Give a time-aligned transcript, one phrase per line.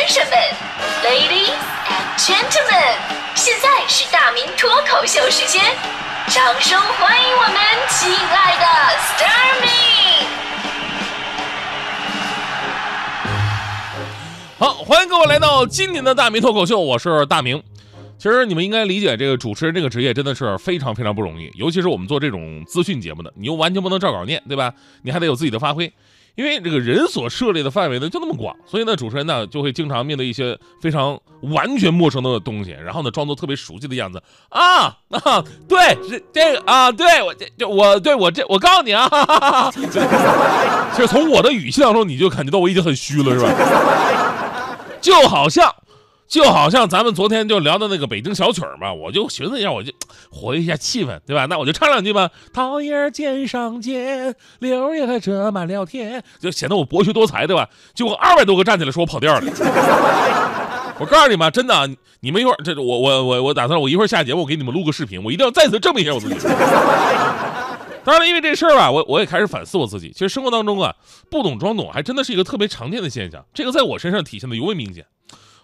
[0.00, 0.38] 先生们
[1.04, 1.52] ，Ladies
[1.86, 2.96] and gentlemen，
[3.34, 5.62] 现在是大明脱口秀时间，
[6.28, 7.54] 掌声欢迎我们
[7.90, 8.64] 亲爱的
[9.18, 10.24] Starmi。
[14.58, 17.62] 好，欢迎各位来到今年的大明脱口秀，我是大明。
[18.16, 24.72] 其实你们应该理解，这个主持人这个职业真的是非常非常不容易，尤其是我们做这种资讯节目的，你又完全不能照稿念，对吧？
[25.02, 25.92] 你还得有自己的发挥，
[26.34, 39.08] 因为这个人所涉猎的范围呢就那么广，所以呢，主持人呢就会经常面对一些非常完全陌生的东西，然后呢装作特别熟悉的样子啊啊，对，是这个啊，对我这我对我这我告诉你啊，
[39.72, 43.52] 其实从我的语气当中你就感觉到我已经很虚了，是吧？
[45.00, 45.74] 就好像。
[46.30, 49.92] 就好像咱们昨天就聊的那个北京小曲儿嘛，我就寻思一下，我就
[50.30, 51.46] 活跃一下气氛，对吧？
[51.50, 52.30] 那我就唱两句吧。
[52.52, 57.68] 桃叶尖上尖，柳叶还遮满了天，就显得我博学多才，对吧？
[57.94, 59.42] 结果二百多个站起来说我跑调了。
[61.00, 66.36] 我告诉你们，真的，你们一会儿这我我我我打算我一会儿下节目我给你们录个视频，我一定要再次证明一下我自己。
[68.04, 70.12] 当然了，因为这事儿吧，我我也开始反思我自己。
[70.12, 70.94] 其实生活当中啊，
[71.28, 75.04] 不懂装懂还真的是一个特别常见的现象，这个在我身上体现的尤为明显。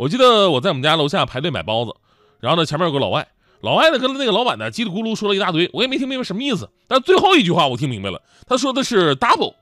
[0.00, 1.94] 我记得我在我们家楼下排队买包子，
[2.40, 3.28] 然后呢，前面有个老外，
[3.60, 6.70] 老外呢跟那个老板呢叽里咕噜说了一大堆，我也没听明白什么意思。
[6.88, 9.52] 但最后一句话我听明白了，他说的是 double，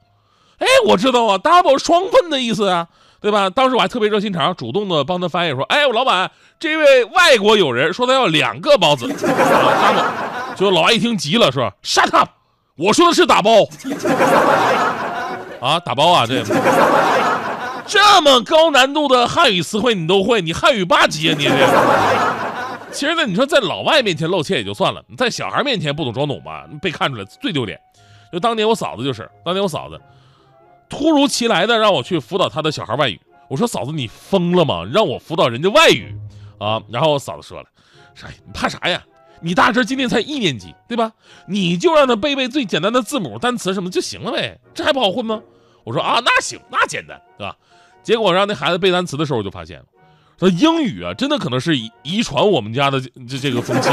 [0.59, 2.87] 哎，我知道啊，double 双份的意思啊，
[3.21, 3.51] 对吧？
[3.51, 6.31] 当时我还特别热心肠，主动的帮他翻译说，哎，我老板，
[6.61, 10.05] 这位外国友人说他要两个包子，double。
[10.55, 12.29] 就老外一听急了，说 shut up，
[12.77, 13.51] 我说的是打包，
[15.61, 16.45] 啊，打包啊，这。
[17.89, 21.51] 这么高难度的汉语词汇你都会，你汉语八级啊你这。
[22.93, 27.81] 其实呢，你说在老外面前露怯也就算了，你在小孩面前不懂装懂吧，被看出来最丢脸。
[28.31, 29.99] 就当年我嫂子就是，当年我嫂子
[30.89, 33.19] 突如其来的让我去辅导她的小孩外语，
[33.49, 34.85] 我说嫂子你疯了吗？
[34.93, 36.15] 让我辅导人家外语
[36.59, 36.83] 啊？
[36.91, 37.67] 然后我嫂子说了，
[38.15, 39.03] 说你怕啥呀？
[39.41, 41.13] 你大侄今年才一年级，对吧？
[41.47, 45.41] 你就让他背背最简单的字母、单词什么就行了呗，这还不好混吗？
[45.85, 47.57] 我说啊，那行，那简单，对吧？
[48.03, 49.85] 结果让那孩子背单词的时候，我就发现了，
[50.39, 53.91] 说英语啊，真的可能是遗传我们家的这这个风气。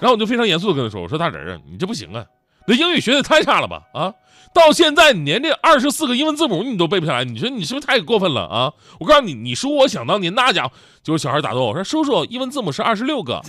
[0.00, 2.24] 然后我就非常严肃的跟他说：“我说大侄儿，你这不行啊，
[2.66, 3.82] 那英语学的太差了吧？
[3.92, 4.14] 啊，
[4.54, 8.72] 到现在你连这二十四个英文字母你都背不下来，你说你是不是太过分了啊？
[8.98, 10.72] 我告诉你，你叔我想当年那家伙，
[11.02, 13.42] 就是小孩打断我说：叔叔，英文字母是二十六个。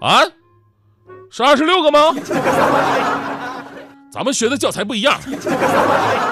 [0.00, 0.24] 啊，
[1.30, 2.14] 是二十六个吗？”
[4.10, 5.20] 咱们学的教材不一样，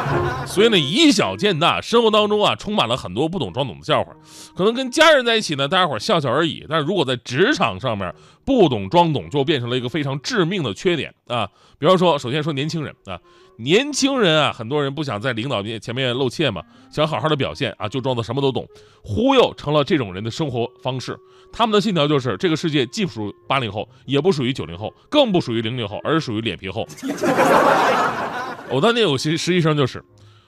[0.46, 4.12] 所以呢，以小见大，生活当中啊，充满了很多不懂装懂的笑话。
[4.56, 6.64] 可能跟家人在一起呢，大家伙笑笑而已。
[6.68, 8.14] 但是如果在职场上面，
[8.44, 11.48] 不懂装懂就变成了一个非常致命的缺点啊。
[11.78, 13.20] 比方说，首先说年轻人啊，
[13.58, 18.66] 年轻人啊，很多人不想在领导面前面露怯嘛，想好好的表现啊，就装作什么都懂，
[19.02, 21.18] 忽悠成了这种人的生活方式。
[21.52, 26.86] 他们的信条就是：这个世界既不属于八零后，也不属于九零后，更不属于零零后，而属于脸皮厚。
[28.70, 30.04] 我当年有实实习生就是，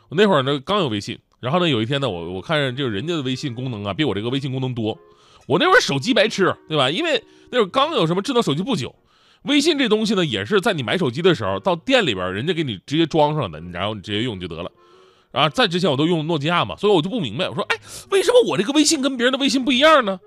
[0.09, 4.99] 我那会儿呢刚有微信，然后呢有一天呢，我我看着就人家的微信功能啊比我这个微信功能多，
[5.47, 6.91] 我那会儿手机白痴，对吧？
[6.91, 8.95] 因为那会儿刚有什么智能手机不久，
[9.43, 14.71] 微信这东西呢也是在你买手机的时候到店里边人家给你直接装上的，然后你直接用就得了。
[15.33, 17.77] 然后在之前我都用诺基亚嘛，所以我就不明白，我说哎，
[18.11, 20.21] 为什么我这个微信跟别人的微信不一样呢？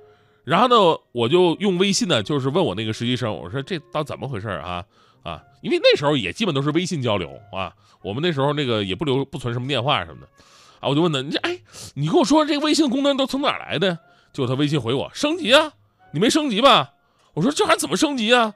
[0.46, 4.84] 然后呢，我就用微信呢，就是问我那个实习生，我说这到怎么回事啊？
[5.24, 10.28] 啊，因为那时候也基本都是微信交流啊，我们那时候那个也不留不存什么电话什么的，
[10.80, 11.60] 啊，我就问他，你这哎，
[11.96, 13.98] 你跟我说这个微信功能都从哪来的？
[14.32, 15.72] 结果他微信回我升级啊，
[16.12, 16.92] 你没升级吧？
[17.34, 18.54] 我说这还怎么升级啊？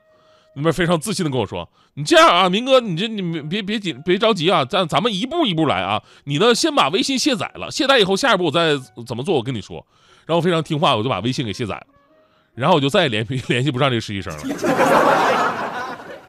[0.56, 8.76] 那边非常自信的跟我说，你这样啊，明哥，你这你别别紧别着急啊，咱咱们一步一步来啊，你呢先把微信卸载了，卸载以后下一步我再
[9.06, 9.86] 怎么做，我跟你说。
[10.26, 11.86] 然后非常听话，我就把微信给卸载了，
[12.56, 15.67] 然后我就再也联 联系不上这个实习生了。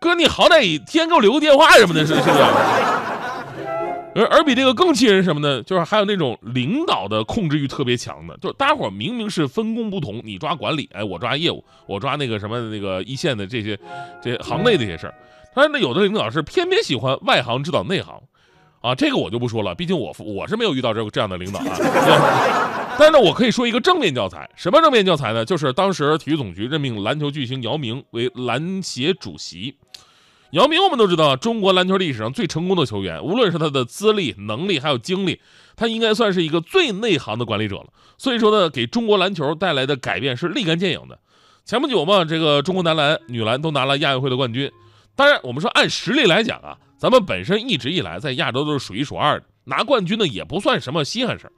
[0.01, 2.43] 哥，你好歹提前给我留个电话什么的，是是不是？
[4.15, 5.63] 而而比这个更气人什么呢？
[5.63, 13.79] 就是还有那种领导的控制欲特别强的，就是大家伙明明是分工不同，你抓管理，哎，我抓业务，我抓那个什么那个一线的这些
[14.21, 15.15] 这行内的一些事儿。
[15.55, 18.15] 但是那，有的领导是偏偏喜欢外行指导内行。
[18.89, 21.77] 啊，这个我就不说了，毕竟我我是没有遇到这这样的领导啊。
[22.99, 25.45] 但是，我可以说一个正面教材，什么正面教材呢？
[25.45, 29.77] 就是当时体育总局任命篮球巨星姚明为篮协主席。
[30.53, 35.41] 姚明我们都知道，中国篮球历史上最成功的球员，无论是他的资历、能力还有经历，
[35.77, 37.87] 他应该算是一个最内行的管理者了。
[38.17, 41.19] 所以说呢，给中国篮球带来的改变是立竿见影的。
[41.65, 44.73] 前不久嘛，这个中国男篮、女篮都拿了亚运会的冠军。
[45.15, 46.79] 当然，我们说按实力来讲啊。
[46.99, 51.53] 咱们本身一直以来在亚洲都是数一数二的，拿冠军呢也不算什么稀罕事儿。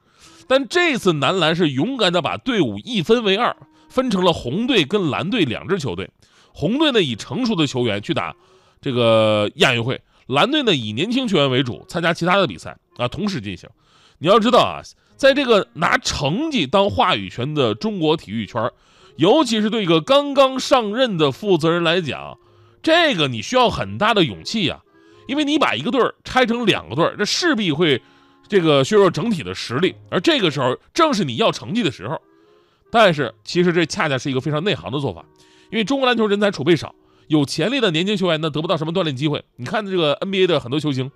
[0.46, 3.56] 但这次男篮是勇敢的把队伍一分为二，
[3.88, 6.10] 分成了红队跟蓝队两支球队。
[6.52, 8.37] 红队呢以成熟的球员去打
[8.81, 13.69] 这个亚运会，蓝队呢以年轻球员为主参加其他的比赛啊，同时进行。
[14.19, 14.82] 你要知道啊，
[15.16, 18.70] 在这个拿成绩当话语权的中国体育圈，
[19.16, 22.36] 尤其是对一个刚刚上任的负责人来讲，
[22.82, 24.82] 这个你需要很大的勇气呀，
[25.31, 28.03] 因为你把一个队儿拆成两个队儿，这势必会
[28.49, 32.21] 这个削弱整体的实力，而这个时候正是你要成绩的时候。
[32.91, 35.25] 但是其实这恰恰是一个非常内行的做法。
[35.71, 36.97] 因为中国篮球人才储备少，
[37.29, 39.44] 有潜力的年轻球员呢得不到什么锻炼机会。
[39.55, 41.12] 你看这个 NBA 的很多球星，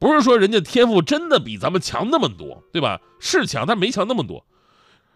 [0.00, 3.00] 不是说人家天赋真的比咱们强那么多，对吧？
[3.20, 4.44] 是强，但没强那么多，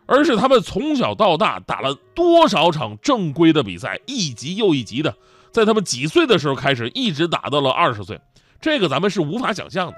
[0.06, 5.16] 而是他们从小到大打了多少场正规的比赛，一级又一级的，
[5.52, 8.20] 在他们几岁的时候开始，一直打到了二十岁，
[8.60, 9.96] 这个咱们是无法想象的。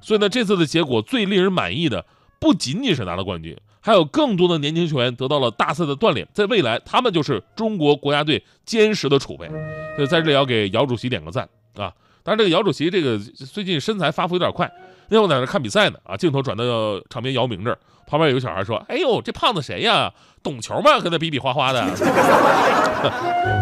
[0.00, 2.04] 所以呢，这次的结果最令人满意的，
[2.38, 3.56] 不仅仅是拿了冠军。
[3.80, 9.46] 还有更多的年轻球员得到了大赛的锻炼，在未来他们就是中国国家队坚实的储备。
[9.94, 11.92] 所以在这里要给姚主席点个赞啊！
[12.22, 14.66] 当然，这个姚主席这个最近身材发福有点快，
[15.08, 16.64] 那天我在那看比赛呢啊，镜头转到
[17.10, 20.12] 场边姚明这儿，旁边有个小孩说：“哎呦，这胖子谁呀？
[20.42, 21.00] 懂球吗？
[21.00, 21.84] 跟他比比划划的。”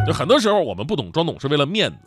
[0.07, 1.99] 就很多时候我们不懂装懂是为了面子，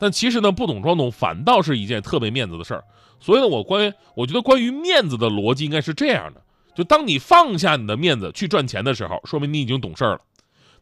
[0.00, 2.84] 但其实呢，不懂装懂反倒是一件特别面子的事儿。
[3.20, 6.40] 所以呢，我关于我觉得关于面子的逻辑应该是这样的。
[6.74, 10.18] 就当你放下你的面子去赚钱的时候，说明你已经懂事儿了；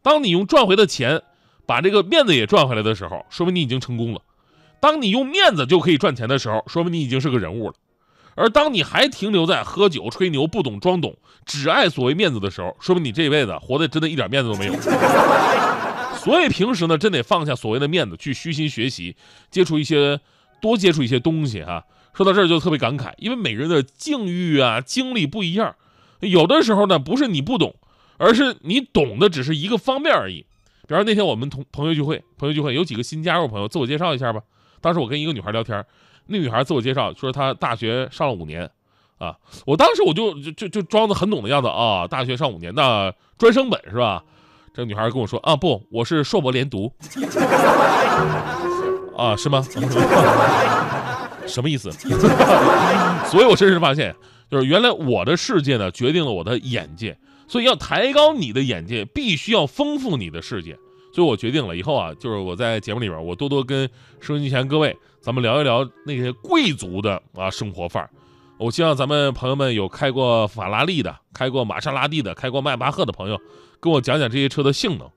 [0.02, 1.20] 当你用赚回的钱
[1.66, 4.20] 把这个面子也赚回来的时候，说明你已经成功了；
[4.80, 7.74] 当你用面子就可以赚钱的时候，说明你已经是个人物了；
[8.40, 11.14] 而当你还停留在喝酒吹牛、不懂装懂、
[11.44, 14.72] 只爱所谓面子的时候，说明你这辈子活得真的一点面子都没有。
[16.16, 19.14] 所以平时呢，真得放下所谓的面子，去虚心学习，
[19.50, 20.18] 接触一些
[20.62, 21.84] 多接触一些东西哈。
[22.14, 25.76] 说到这儿就特别感慨，因为每个人的境遇啊、经历不一样。
[26.20, 27.74] 有的时候呢，不是你不懂，
[28.16, 30.46] 而是你懂的只是一个方面而已。
[30.88, 34.40] 比方那天我们同朋友聚会，朋友聚会有几个新加入朋友，自我介绍一下吧。
[34.80, 35.84] 当时我跟一个女孩聊天，
[36.30, 38.70] 那女孩自我介绍说她大学上了五年，
[39.18, 39.36] 啊，
[39.66, 44.22] 我当时我就就就装的很懂的样子啊，大学上五年，那专升本是吧？
[44.72, 46.92] 这女孩跟我说啊，不，我是硕博连读，
[49.16, 49.60] 啊，是吗？
[51.46, 51.90] 什么意思？
[53.26, 54.14] 所以我深深发现。
[54.50, 57.16] 就是原来我的世界呢，决定了我的眼界，
[57.46, 60.76] 所以要抬高你的眼界，必须要丰富你的世界。
[61.12, 63.88] 所以我决定了以后啊，就是我在节目里边，我多多跟
[64.20, 68.10] 收音机前各位，咱们聊一聊那些贵族的啊生活范儿。
[68.58, 73.40] 我希望咱们朋友们有开过法拉利的、开过玛莎拉蒂的、开过迈巴赫的朋友，
[73.80, 75.10] 跟我讲讲这些车的性能，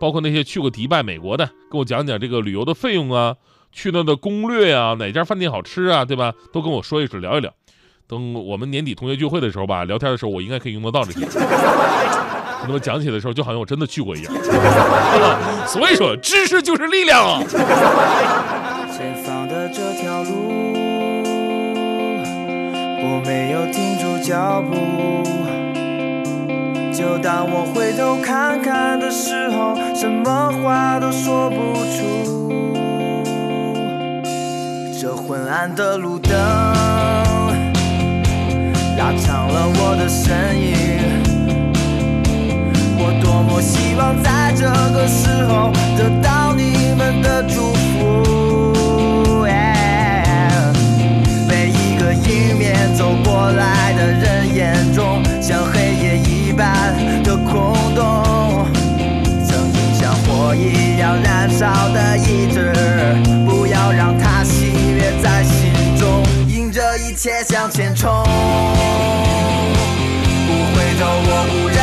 [0.00, 3.36] 包括那些去过迪拜、美国的，跟我讲讲这个旅游的费用啊，
[3.70, 6.34] 去那的攻略啊，哪家饭店好吃啊，对吧？
[6.52, 7.54] 都跟我说一说，聊一聊。
[8.08, 11.24] 等我们年底同学聚会的时候吧，聊天的时候我应该可以用得到这些。
[12.68, 14.32] 那么讲起的时候，就好像我真的去过一样。
[15.66, 17.42] 所以说，知识就是力量啊！
[18.94, 20.74] 前方的这条路，
[23.00, 24.76] 我没有停住脚步。
[26.92, 31.56] 就当我回头看看的时候，什么话都说不
[31.96, 32.28] 出。
[35.00, 36.30] 这昏暗的路灯。
[38.98, 40.27] 拉长了我的手
[61.48, 62.72] 一样燃烧的意志，
[63.46, 68.22] 不要让它熄灭在心中，迎着一切向前冲。
[70.46, 71.77] 不回头，我无人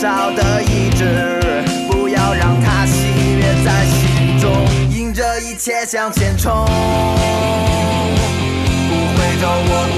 [0.00, 1.04] 少的意志
[1.90, 4.50] 不要让它熄灭在心中
[4.90, 6.70] 迎着一切向前冲不
[9.12, 9.89] 回头我